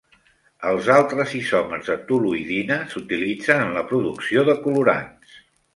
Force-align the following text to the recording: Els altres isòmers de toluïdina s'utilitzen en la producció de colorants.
Els 0.69 0.87
altres 0.93 1.35
isòmers 1.41 1.91
de 1.91 1.99
toluïdina 2.09 2.81
s'utilitzen 2.95 3.65
en 3.69 3.79
la 3.81 3.87
producció 3.95 4.51
de 4.51 4.59
colorants. 4.67 5.43